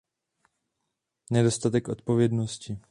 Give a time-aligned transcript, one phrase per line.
[1.31, 2.77] Nedostatek odpovědnosti.